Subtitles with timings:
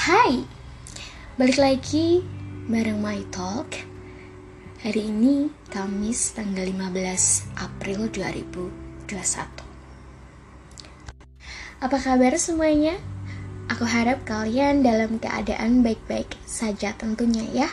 [0.00, 0.48] Hai,
[1.36, 2.24] balik lagi
[2.72, 3.76] bareng My Talk.
[4.80, 9.12] Hari ini Kamis tanggal 15 April 2021
[11.84, 12.96] Apa kabar semuanya?
[13.68, 17.68] Aku harap kalian dalam keadaan baik-baik saja tentunya ya.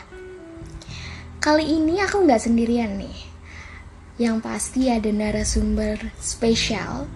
[1.40, 3.24] Kali ini aku nggak sendirian nih.
[4.20, 7.08] Yang pasti ada narasumber spesial.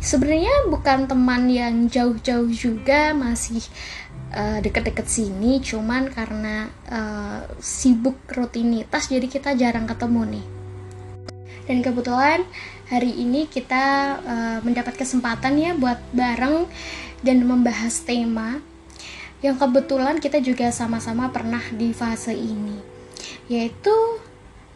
[0.00, 3.60] Sebenarnya bukan teman yang jauh-jauh juga masih
[4.34, 10.46] uh, deket-deket sini cuman karena uh, sibuk rutinitas jadi kita jarang ketemu nih
[11.70, 12.40] dan kebetulan
[12.90, 13.84] hari ini kita
[14.22, 16.66] uh, mendapat kesempatan ya buat bareng
[17.22, 18.58] dan membahas tema
[19.40, 22.78] yang kebetulan kita juga sama-sama pernah di fase ini
[23.46, 23.92] yaitu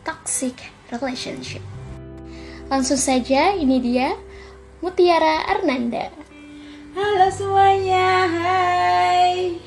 [0.06, 0.54] toxic
[0.92, 1.62] relationship
[2.68, 4.16] langsung saja ini dia
[4.84, 6.23] Mutiara Arnanda.
[6.94, 9.58] Halo semuanya, hai.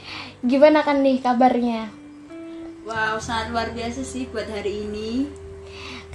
[0.48, 1.92] Gimana kan nih kabarnya?
[2.88, 5.28] Wow, sangat luar biasa sih buat hari ini.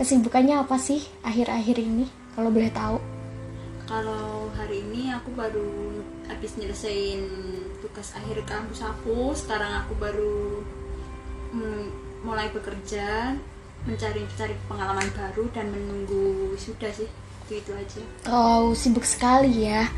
[0.00, 2.08] Kesibukannya apa sih akhir-akhir ini?
[2.32, 2.96] Kalau boleh tahu.
[3.84, 6.00] Kalau hari ini aku baru
[6.32, 7.28] habis nyelesain
[7.84, 9.36] tugas akhir kampus aku.
[9.36, 10.64] Sekarang aku baru
[12.24, 13.36] mulai bekerja,
[13.84, 17.10] mencari-cari pengalaman baru dan menunggu sudah sih
[17.50, 19.90] itu itu aja oh sibuk sekali ya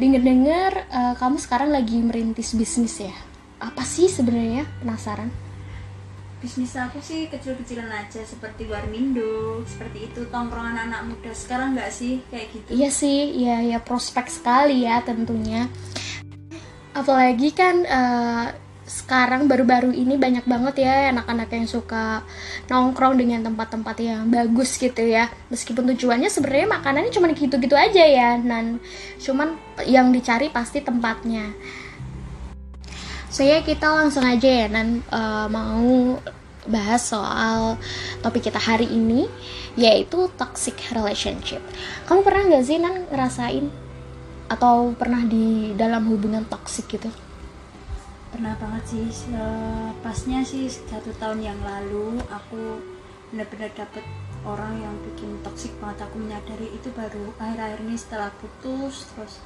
[0.00, 3.14] dengar-dengar uh, kamu sekarang lagi merintis bisnis ya?
[3.60, 4.66] Apa sih sebenarnya?
[4.80, 5.28] Penasaran?
[6.42, 11.30] Bisnis aku sih kecil-kecilan aja seperti warmindo seperti itu tongkrongan anak muda.
[11.30, 12.68] Sekarang nggak sih kayak gitu?
[12.74, 15.70] Iya sih iya ya prospek sekali ya tentunya.
[16.92, 18.46] Apalagi kan uh,
[18.82, 22.26] sekarang baru-baru ini banyak banget ya anak-anak yang suka
[22.66, 25.30] nongkrong dengan tempat-tempat yang bagus gitu ya.
[25.54, 28.82] Meskipun tujuannya sebenarnya makanannya cuma gitu-gitu aja ya dan
[29.22, 29.54] cuman
[29.86, 31.54] yang dicari pasti tempatnya.
[33.32, 35.00] Saya so, kita langsung aja ya nan.
[35.08, 36.18] Uh, mau
[36.62, 37.74] bahas soal
[38.22, 39.26] topik kita hari ini
[39.78, 41.62] yaitu toxic relationship.
[42.10, 43.66] Kamu pernah nggak sih nan ngerasain
[44.50, 47.08] atau pernah di dalam hubungan toxic gitu
[48.32, 49.06] pernah banget sih
[50.00, 52.80] pasnya sih satu tahun yang lalu aku
[53.28, 54.00] benar-benar dapet
[54.48, 59.44] orang yang bikin toksik banget aku menyadari itu baru akhir-akhir ini setelah putus terus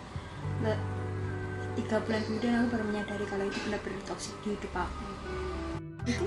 [1.76, 5.04] tiga bulan kemudian aku baru menyadari kalau itu benar-benar toksik di hidup aku.
[6.06, 6.26] Itu?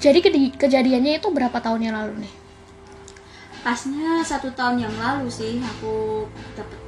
[0.00, 2.32] Jadi ke kejadiannya itu berapa tahun yang lalu nih?
[3.60, 6.24] Pasnya satu tahun yang lalu sih aku
[6.54, 6.80] dapet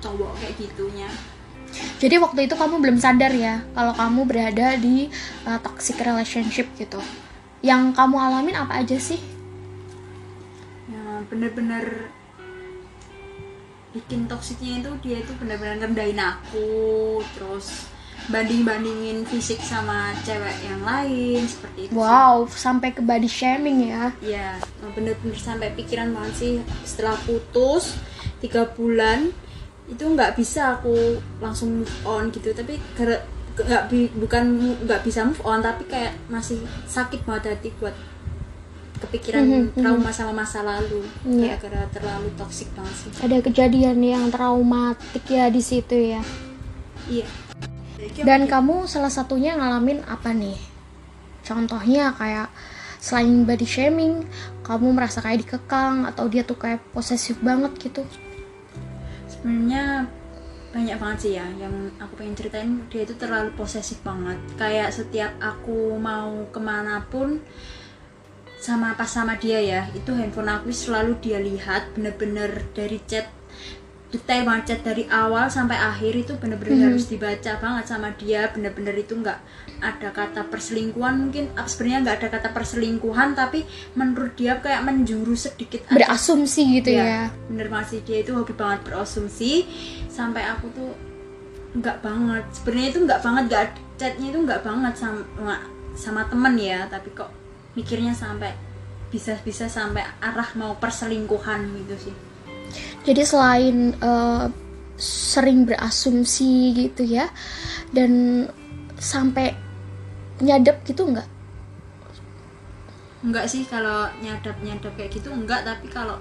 [0.00, 1.10] cowok kayak gitunya
[1.98, 5.08] jadi waktu itu kamu belum sadar ya kalau kamu berada di
[5.48, 7.00] uh, toxic relationship gitu.
[7.62, 9.22] Yang kamu alamin apa aja sih?
[10.90, 12.10] Ya bener-bener
[13.92, 17.92] bikin toksiknya itu dia itu bener-bener ngerdain aku terus
[18.32, 22.56] banding-bandingin fisik sama cewek yang lain seperti itu wow sih.
[22.56, 24.14] sampai ke body shaming ya.
[24.24, 24.56] Ya
[24.96, 26.54] bener-bener sampai pikiran banget sih.
[26.86, 27.98] Setelah putus
[28.40, 29.30] tiga bulan
[29.92, 32.50] itu nggak bisa aku langsung move on gitu.
[32.56, 32.80] Tapi
[33.52, 34.44] nggak bukan
[34.88, 37.92] nggak bisa move on tapi kayak masih sakit banget hati buat
[39.02, 41.04] kepikiran mm -hmm, trauma sama masa lalu.
[41.26, 41.52] Yeah.
[41.52, 43.10] kayak karena terlalu toksik banget sih.
[43.20, 46.22] Ada kejadian yang traumatik ya di situ ya.
[47.10, 47.26] Iya.
[48.22, 50.58] Dan kamu salah satunya ngalamin apa nih?
[51.42, 52.50] Contohnya kayak
[53.02, 54.22] selain body shaming
[54.62, 58.06] kamu merasa kayak dikekang atau dia tuh kayak posesif banget gitu
[59.42, 60.06] sebenarnya
[60.72, 62.70] banyak banget sih ya yang aku pengen ceritain.
[62.88, 64.38] Dia itu terlalu posesif banget.
[64.56, 67.42] Kayak setiap aku mau ke mana pun
[68.62, 73.26] sama pas sama dia ya itu handphone aku selalu dia lihat bener-bener dari chat
[74.12, 76.86] detail chat dari awal sampai akhir itu bener-bener hmm.
[76.92, 78.52] harus dibaca banget sama dia.
[78.52, 79.38] Bener-bener itu nggak
[79.80, 81.16] ada kata perselingkuhan.
[81.16, 83.64] Mungkin sebenarnya nggak ada kata perselingkuhan tapi
[83.96, 85.96] menurut dia kayak menjuru sedikit aja.
[85.96, 87.24] berasumsi gitu ya, ya.
[87.48, 89.64] bener masih dia itu hobi banget berasumsi.
[90.12, 90.92] Sampai aku tuh
[91.80, 92.44] nggak banget.
[92.52, 93.44] Sebenarnya itu nggak banget.
[93.48, 93.64] Nggak
[93.96, 95.56] chatnya itu nggak banget sama
[95.96, 96.84] sama temen ya.
[96.92, 97.32] Tapi kok
[97.72, 98.52] mikirnya sampai
[99.08, 102.16] bisa-bisa sampai arah mau perselingkuhan gitu sih
[103.02, 104.48] jadi selain uh,
[105.00, 107.26] sering berasumsi gitu ya
[107.90, 108.44] dan
[109.00, 109.56] sampai
[110.38, 111.28] nyadap gitu enggak
[113.22, 116.18] enggak sih kalau nyadap nyadap kayak gitu enggak tapi kalau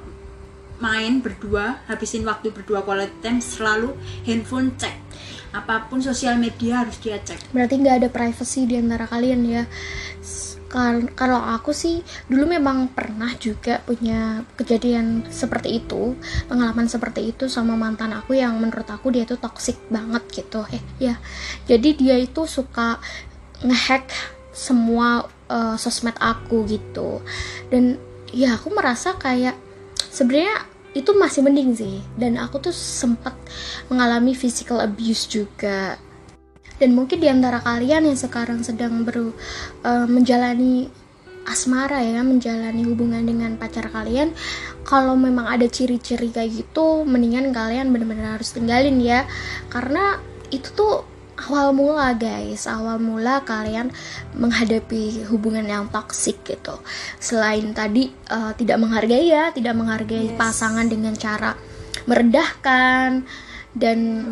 [0.81, 3.93] main berdua habisin waktu berdua quality time selalu
[4.25, 4.97] handphone cek.
[5.53, 7.53] Apa pun sosial media harus dia cek.
[7.53, 9.63] Berarti nggak ada privacy di antara kalian ya
[11.19, 11.99] kalau aku sih
[12.31, 16.15] dulu memang pernah juga punya kejadian seperti itu
[16.47, 20.79] pengalaman seperti itu sama mantan aku yang menurut aku dia itu toxic banget gitu eh
[20.95, 21.19] ya
[21.67, 23.03] jadi dia itu suka
[23.61, 24.07] ngehack
[24.51, 27.23] semua uh, sosmed aku gitu.
[27.71, 27.97] Dan
[28.31, 29.55] ya aku merasa kayak
[29.97, 31.97] sebenarnya itu masih mending sih.
[32.19, 33.33] Dan aku tuh sempat
[33.87, 35.95] mengalami physical abuse juga
[36.81, 39.37] dan mungkin di antara kalian yang sekarang sedang ber,
[39.85, 40.89] uh, menjalani
[41.45, 44.29] asmara ya menjalani hubungan dengan pacar kalian
[44.85, 49.29] kalau memang ada ciri-ciri kayak gitu mendingan kalian benar-benar harus tinggalin ya.
[49.69, 50.17] Karena
[50.49, 51.05] itu tuh
[51.37, 52.65] awal mula guys.
[52.65, 53.93] Awal mula kalian
[54.37, 56.77] menghadapi hubungan yang toksik gitu.
[57.21, 60.37] Selain tadi uh, tidak menghargai ya tidak menghargai yes.
[60.37, 61.53] pasangan dengan cara
[62.09, 63.25] merendahkan
[63.71, 64.27] dan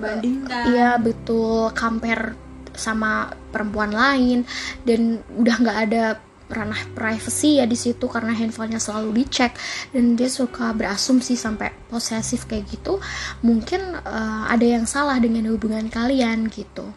[0.67, 2.35] iya betul compare
[2.75, 4.47] sama perempuan lain.
[4.83, 6.03] Dan udah nggak ada
[6.49, 9.55] ranah privacy ya di situ karena handphonenya selalu dicek.
[9.91, 12.97] Dan dia suka berasumsi sampai posesif kayak gitu.
[13.43, 16.89] Mungkin uh, ada yang salah dengan hubungan kalian gitu.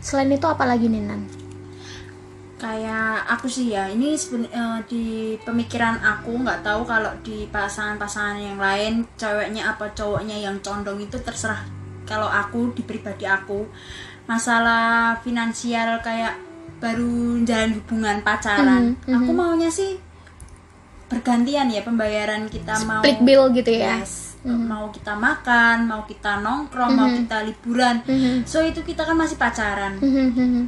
[0.00, 1.53] Selain itu apalagi nih Nan?
[2.64, 8.56] Kayak aku sih ya ini uh, di pemikiran aku nggak tahu kalau di pasangan-pasangan yang
[8.56, 11.60] lain ceweknya apa cowoknya yang condong itu terserah
[12.08, 13.68] kalau aku di pribadi aku
[14.24, 16.40] masalah finansial kayak
[16.80, 19.16] baru jalan hubungan pacaran mm -hmm.
[19.20, 20.00] aku maunya sih
[21.12, 24.64] bergantian ya pembayaran kita Split mau split bill gitu ya yes, mm -hmm.
[24.64, 27.12] mau kita makan mau kita nongkrong mm -hmm.
[27.12, 28.36] mau kita liburan mm -hmm.
[28.48, 30.64] so itu kita kan masih pacaran mm -hmm.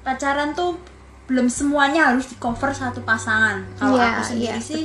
[0.00, 0.93] pacaran tuh
[1.24, 3.64] belum semuanya harus di cover satu pasangan.
[3.80, 4.84] Kalau yeah, aku sendiri yeah, sih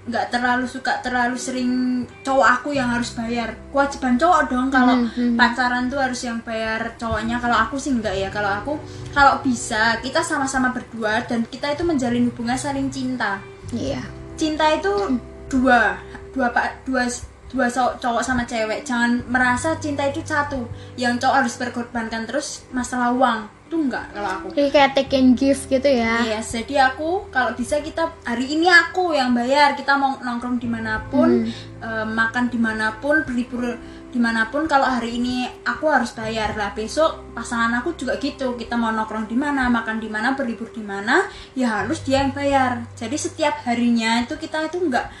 [0.00, 3.52] nggak terlalu suka terlalu sering cowok aku yang harus bayar.
[3.70, 5.30] Kewajiban cowok dong kalau mm -hmm.
[5.36, 7.36] pacaran tuh harus yang bayar cowoknya.
[7.42, 8.28] Kalau aku sih enggak ya.
[8.32, 8.72] Kalau aku
[9.12, 13.42] kalau bisa kita sama-sama berdua dan kita itu menjalin hubungan saling cinta.
[13.74, 14.02] Iya.
[14.02, 14.06] Yeah.
[14.40, 15.20] cinta itu
[15.52, 16.00] dua
[16.32, 17.04] dua pak dua
[17.52, 18.88] dua cowok sama cewek.
[18.88, 20.64] Jangan merasa cinta itu satu.
[20.96, 24.46] Yang cowok harus berkorbankan terus masalah uang itu enggak kalau aku.
[24.50, 26.26] Jadi kayak take and give gitu ya?
[26.26, 30.58] Iya yes, jadi aku kalau bisa kita hari ini aku yang bayar kita mau nongkrong
[30.58, 31.78] di mana pun hmm.
[31.78, 33.78] uh, makan di mana pun berlibur
[34.10, 36.58] di mana pun kalau hari ini aku harus bayar.
[36.58, 40.74] Lah besok pasangan aku juga gitu kita mau nongkrong di mana makan di mana berlibur
[40.74, 42.90] di mana ya harus dia yang bayar.
[42.98, 45.14] Jadi setiap harinya itu kita itu enggak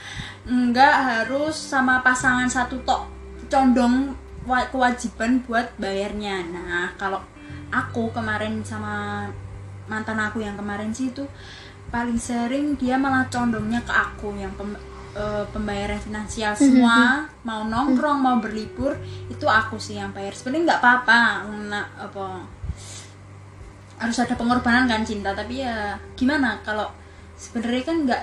[0.50, 3.06] enggak harus sama pasangan satu tok
[3.46, 6.42] condong kewajiban buat bayarnya.
[6.50, 7.22] Nah kalau
[7.70, 9.26] aku kemarin sama
[9.90, 11.26] mantan aku yang kemarin sih itu
[11.90, 14.78] paling sering dia malah condongnya ke aku yang pem,
[15.10, 17.26] e, pembayaran finansial mhm, semua.
[17.42, 18.94] Mau nongkrong mau berlibur
[19.26, 20.34] itu aku sih yang bayar.
[20.34, 21.20] Sebenarnya nggak apa-apa
[21.66, 22.46] nah, apa
[23.98, 25.34] harus ada pengorbanan kan cinta.
[25.34, 26.86] Tapi ya gimana kalau
[27.34, 28.22] sebenarnya kan nggak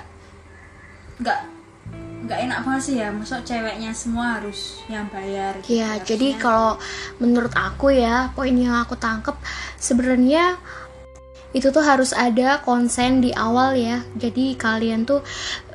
[1.20, 1.40] nggak
[2.28, 3.10] nggak enak banget sih ya.
[3.16, 6.76] Masuk ceweknya semua harus yang bayar gitu ya jadi kalau
[7.24, 9.40] menurut aku ya poin yang aku tangkep
[9.80, 10.60] sebenarnya
[11.56, 14.04] itu tuh harus ada konsen di awal ya.
[14.20, 15.24] Jadi kalian tuh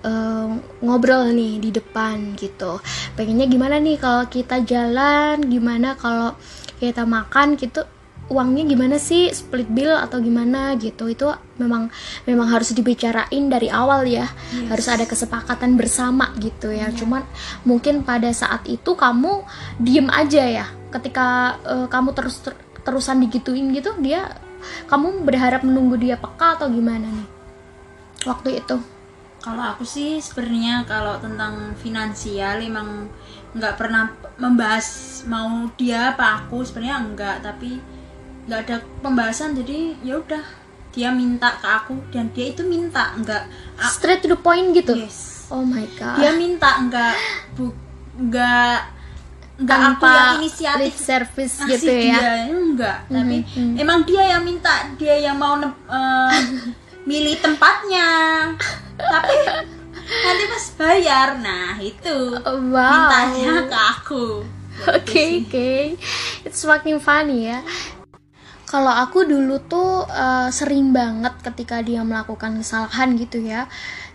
[0.04, 0.46] uh,
[0.84, 2.78] ngobrol nih di depan gitu.
[3.16, 5.40] Pengennya gimana nih kalau kita jalan?
[5.42, 6.36] Gimana kalau
[6.76, 7.82] kita makan gitu
[8.30, 9.30] uangnya gimana sih?
[9.32, 11.10] Split bill atau gimana gitu.
[11.10, 11.90] Itu memang
[12.28, 14.28] memang harus dibicarain dari awal ya.
[14.52, 14.68] Yes.
[14.70, 16.90] harus ada kesepakatan bersama gitu ya.
[16.90, 16.90] Yeah.
[16.92, 17.22] cuman
[17.66, 19.42] mungkin pada saat itu kamu
[19.80, 20.66] diem aja ya.
[20.92, 24.26] Ketika uh, kamu terus ter terusan digituin gitu dia
[24.90, 27.28] kamu berharap menunggu dia peka atau gimana nih?
[28.26, 28.76] Waktu itu.
[29.42, 33.10] Kalau aku sih sebenarnya kalau tentang finansial emang
[33.52, 34.06] nggak pernah
[34.38, 34.86] membahas
[35.26, 37.82] mau dia apa aku sebenarnya enggak tapi
[38.46, 40.42] nggak ada pembahasan jadi ya udah
[40.92, 43.48] dia minta ke aku dan dia itu minta enggak
[43.88, 44.92] straight to the point gitu?
[44.92, 45.48] Yes.
[45.48, 46.20] Oh my god.
[46.20, 47.16] Dia minta enggak
[47.56, 47.72] bu
[48.20, 48.92] enggak
[49.56, 50.92] enggak aku yang inisiatif.
[51.00, 52.18] service gitu ya?
[52.20, 53.16] dia, enggak mm -hmm.
[53.16, 53.80] tapi mm-hmm.
[53.80, 56.32] emang dia yang minta dia yang mau uh,
[57.08, 58.08] milih tempatnya.
[59.00, 59.36] Tapi
[60.12, 63.08] nanti pas bayar nah itu oh, wow.
[63.08, 64.24] mintanya ke aku.
[64.82, 65.82] Oke okay, oke, okay.
[66.48, 67.60] it's fucking funny ya
[68.72, 73.68] kalau aku dulu tuh uh, sering banget ketika dia melakukan kesalahan gitu ya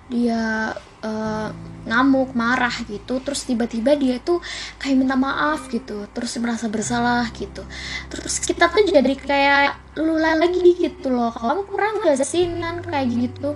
[0.10, 0.74] dia
[1.06, 1.54] uh,
[1.86, 4.42] ngamuk marah gitu terus tiba-tiba dia tuh
[4.82, 7.64] kayak minta maaf gitu terus merasa bersalah gitu.
[8.10, 12.82] Terus kita tuh jadi kayak lula lagi gitu loh kamu kurang gak sih nan?
[12.84, 13.56] Kayak gitu.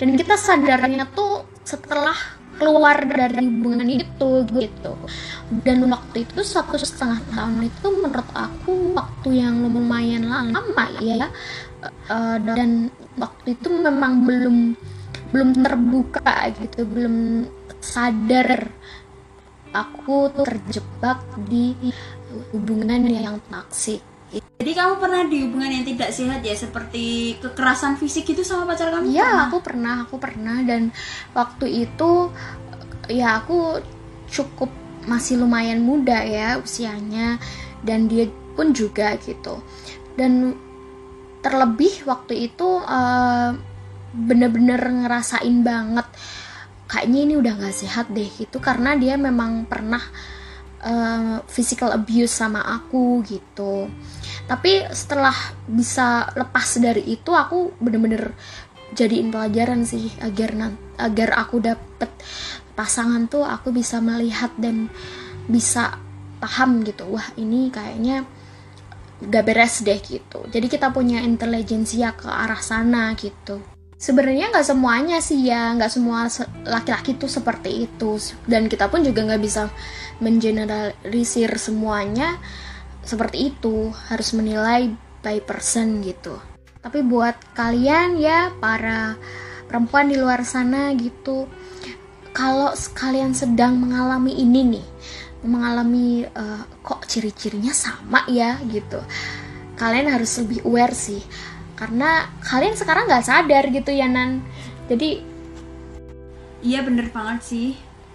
[0.00, 4.92] Dan kita sadarnya tuh setelah keluar dari hubungan itu gitu.
[5.62, 11.30] Dan waktu itu satu setengah tahun itu menurut aku waktu yang lumayan lama ya.
[12.10, 14.74] Uh, dan waktu itu memang belum
[15.30, 16.84] belum terbuka gitu.
[16.84, 17.46] Belum
[17.78, 18.68] sadar
[19.72, 21.72] aku terjebak di
[22.50, 28.28] hubungan yang toksik jadi kamu pernah di hubungan yang tidak sehat ya seperti kekerasan fisik
[28.28, 29.08] itu sama pacar kamu?
[29.08, 30.92] Iya, aku pernah, aku pernah dan
[31.32, 32.28] waktu itu
[33.08, 33.80] ya aku
[34.28, 34.68] cukup
[35.08, 37.40] masih lumayan muda ya usianya
[37.80, 39.64] dan dia pun juga gitu.
[40.18, 40.58] Dan
[41.40, 43.54] terlebih waktu itu uh,
[44.12, 46.04] bener-bener ngerasain banget
[46.88, 50.00] kayaknya ini udah gak sehat deh gitu karena dia memang pernah
[50.82, 53.88] uh, physical abuse sama aku gitu.
[54.46, 55.34] Tapi setelah
[55.68, 58.32] bisa lepas dari itu aku bener-bener
[58.96, 62.08] jadiin pelajaran sih agar agar aku dapet
[62.72, 64.88] pasangan tuh aku bisa melihat dan
[65.50, 65.98] bisa
[66.38, 68.24] paham gitu wah ini kayaknya
[69.18, 70.46] gak beres deh gitu.
[70.46, 76.30] Jadi kita punya intelijensia ke arah sana gitu sebenarnya nggak semuanya sih ya nggak semua
[76.64, 78.16] laki-laki tuh seperti itu.
[78.46, 79.68] Dan kita pun juga nggak bisa
[80.22, 82.38] mengeneralisir semuanya
[83.02, 83.90] seperti itu.
[84.08, 86.38] Harus menilai by person gitu.
[86.78, 89.18] Tapi buat kalian ya para
[89.68, 91.44] perempuan di luar sana gitu
[92.32, 94.86] kalau kalian sedang mengalami ini nih
[95.44, 98.98] mengalami uh, kok ciri-cirinya sama ya gitu
[99.78, 101.22] kalian harus lebih aware sih
[101.78, 104.42] karena kalian sekarang nggak sadar gitu ya Nan
[104.90, 105.22] jadi
[106.66, 107.68] iya bener banget sih.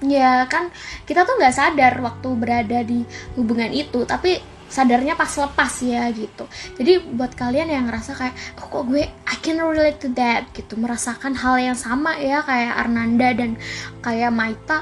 [0.03, 0.67] ya kan
[1.07, 3.07] kita tuh nggak sadar waktu berada di
[3.39, 4.35] hubungan itu tapi
[4.73, 6.49] sadarnya pas lepas ya gitu.
[6.81, 10.73] Jadi buat kalian yang ngerasa kayak oh, kok gue I can relate to that gitu.
[10.81, 13.53] Merasakan hal yang sama ya kayak Arnanda dan
[14.01, 14.81] kayak Maita.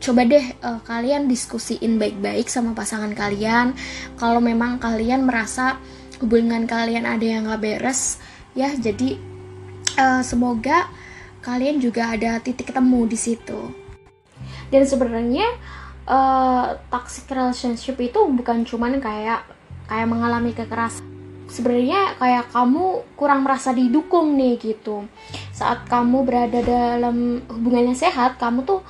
[0.00, 3.72] Coba deh uh, kalian diskusiin baik-baik sama pasangan kalian.
[4.20, 5.80] Kalau memang kalian merasa
[6.20, 8.20] hubungan kalian ada yang gak beres
[8.52, 9.16] ya jadi
[9.96, 10.86] uh, semoga
[11.40, 13.60] kalian juga ada titik ketemu di situ.
[14.70, 15.48] Dan sebenarnya
[16.06, 19.42] uh, toxic relationship itu bukan cuman kayak
[19.88, 21.02] kayak mengalami kekerasan.
[21.50, 25.10] Sebenarnya kayak kamu kurang merasa didukung nih gitu.
[25.50, 28.86] Saat kamu berada dalam hubungan yang sehat kamu tuh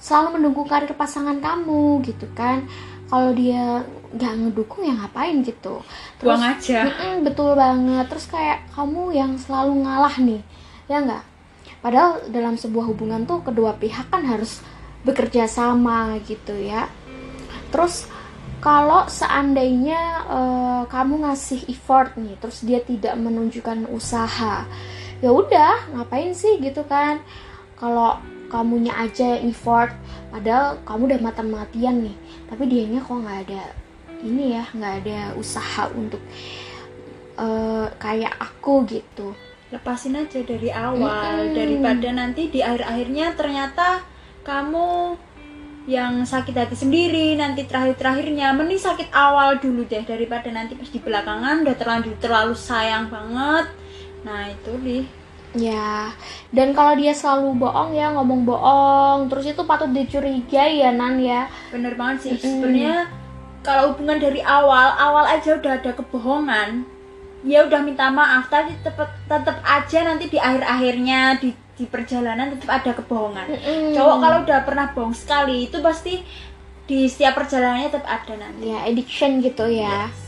[0.00, 2.64] selalu mendukung karir pasangan kamu gitu kan.
[3.12, 3.84] Kalau dia
[4.14, 5.84] nggak ngedukung ya ngapain gitu.
[6.20, 6.80] Terus Buang aja
[7.26, 8.04] betul banget.
[8.08, 10.42] Terus kayak kamu yang selalu ngalah nih
[10.88, 11.24] ya nggak?
[11.78, 14.64] Padahal dalam sebuah hubungan tuh kedua pihak kan harus
[15.06, 16.90] bekerja sama gitu ya.
[17.70, 18.08] Terus
[18.58, 24.66] kalau seandainya uh, kamu ngasih effort nih terus dia tidak menunjukkan usaha
[25.22, 27.22] ya udah ngapain sih gitu kan?
[27.78, 29.92] Kalau kamunya aja effort
[30.32, 32.16] padahal kamu udah mati-matian nih
[32.48, 33.64] tapi dianya kok nggak ada
[34.22, 36.22] ini ya nggak ada usaha untuk
[37.38, 39.34] uh, kayak aku gitu
[39.68, 41.54] lepasin aja dari awal hmm.
[41.54, 44.00] daripada nanti di akhir-akhirnya ternyata
[44.42, 45.14] kamu
[45.88, 51.00] yang sakit hati sendiri nanti terakhir-terakhirnya mending sakit awal dulu deh daripada nanti pas di
[51.00, 53.72] belakangan udah terlanjur terlalu sayang banget
[54.24, 55.04] nah itu deh
[55.56, 56.12] Ya,
[56.52, 61.48] dan kalau dia selalu bohong ya ngomong bohong, terus itu patut dicurigai ya Nan ya.
[61.72, 62.32] Bener banget sih.
[62.36, 62.40] Mm.
[62.44, 62.94] Sebenarnya
[63.68, 66.88] kalau hubungan dari awal, awal aja udah ada kebohongan,
[67.44, 68.48] ya udah minta maaf.
[68.48, 73.44] Tapi tetep tetep aja nanti di akhir-akhirnya di di perjalanan tetap ada kebohongan.
[73.52, 73.92] Mm.
[73.92, 76.24] Cowok kalau udah pernah bohong sekali itu pasti
[76.88, 78.72] di setiap perjalanannya tetap ada nanti.
[78.72, 80.08] Ya addiction gitu ya.
[80.08, 80.27] Yes.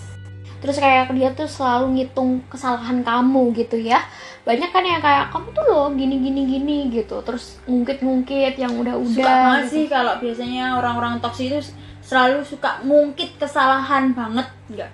[0.61, 4.05] Terus kayak dia tuh selalu ngitung kesalahan kamu gitu ya.
[4.45, 7.25] Banyak kan yang kayak kamu tuh loh gini gini gini gitu.
[7.25, 9.73] Terus ngungkit-ngungkit yang udah-udah suka banget gitu.
[9.73, 11.61] sih kalau biasanya orang-orang toksik itu
[12.05, 14.47] selalu suka ngungkit kesalahan banget.
[14.69, 14.90] Enggak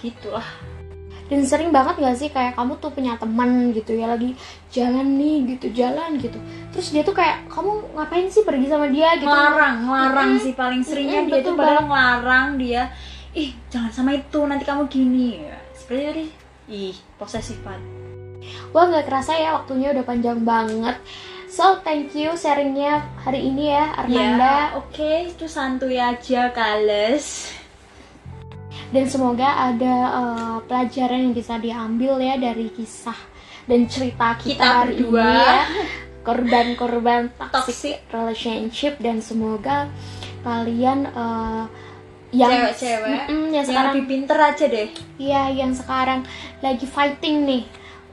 [0.00, 0.46] gitulah.
[1.30, 4.34] Dan sering banget gak sih kayak kamu tuh punya teman gitu ya lagi
[4.74, 6.34] jalan nih gitu jalan gitu.
[6.74, 9.14] Terus dia tuh kayak kamu ngapain sih pergi sama dia?
[9.14, 9.30] gitu.
[9.30, 10.42] Ngelarang ngelarang hmm.
[10.42, 12.82] sih paling seringnya hmm, dia tuh padahal ngelarang dia
[13.34, 15.44] ih jangan sama itu nanti kamu gini
[15.76, 16.26] seperti tadi
[16.70, 18.00] ih posesif banget
[18.72, 20.96] Wah nggak kerasa ya waktunya udah panjang banget.
[21.50, 24.38] So thank you sharingnya hari ini ya Arnanda.
[24.38, 25.16] Ya, Oke, okay.
[25.34, 27.50] itu santuy aja kales.
[28.90, 33.18] Dan semoga ada uh, pelajaran yang bisa diambil ya dari kisah
[33.66, 35.26] dan cerita kita, kita hari berdua.
[35.26, 35.62] ini ya.
[36.20, 37.22] Korban-korban
[37.54, 39.90] toxic, relationship dan semoga
[40.46, 41.66] kalian uh,
[42.30, 43.20] yang cewek-cewek?
[43.26, 43.92] Mm, yang, yang sekarang.
[43.92, 44.88] lebih pinter aja deh.
[45.18, 46.20] Iya, yang sekarang
[46.62, 47.64] lagi fighting nih.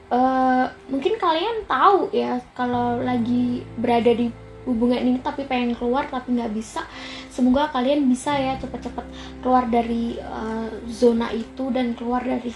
[0.08, 4.32] Uh, mungkin kalian tahu ya kalau lagi berada di
[4.64, 6.84] hubungan ini tapi pengen keluar tapi nggak bisa
[7.28, 9.04] semoga kalian bisa ya cepet-cepet
[9.44, 12.52] keluar dari uh, zona itu dan keluar dari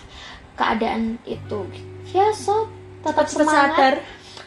[0.56, 1.68] keadaan itu.
[2.12, 2.72] Ya so
[3.04, 3.70] tetap Cepet semangat.
[3.76, 3.94] sadar.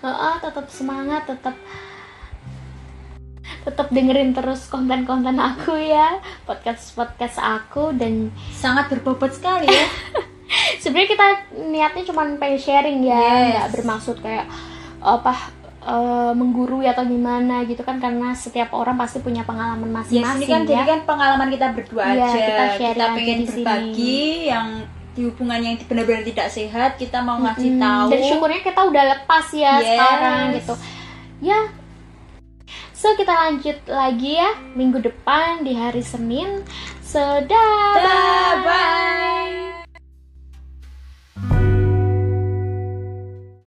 [0.05, 1.55] Heeh, tetap semangat tetap
[3.65, 9.86] tetap dengerin terus konten-konten aku ya podcast podcast aku dan sangat berbobot sekali ya
[10.79, 11.27] sebenarnya kita
[11.65, 13.45] niatnya cuma pengen sharing ya Yes.
[13.51, 14.45] nggak bermaksud kayak
[15.00, 15.34] apa
[15.81, 20.45] eh, menggurui atau gimana gitu kan karena setiap orang pasti punya pengalaman ya masing-masing sini
[20.48, 23.57] kan ya jadi kan pengalaman kita berdua Iya, aja kita sharing aja pengen di sini.
[23.60, 24.67] berbagi yang
[25.12, 27.81] di hubungan yang benar-benar tidak sehat kita mau ngasih Mm-mm.
[27.81, 29.88] tahu dan syukurnya kita udah lepas ya Yes.
[29.89, 30.74] sekarang gitu
[31.41, 31.60] ya
[33.06, 36.66] so kita lanjut lagi ya minggu depan di hari Senin.
[37.06, 39.64] So dah Dah, bye